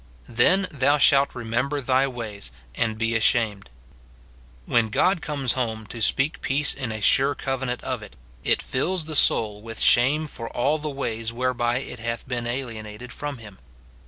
[0.27, 3.69] "Then thou shalt remember thy ways, and be ashamed."
[4.65, 9.05] When God comes home to speak peace in a sure covenant of it, it fills
[9.05, 13.59] the soul Avith shame for all the ways whereby it hath been alienated from him.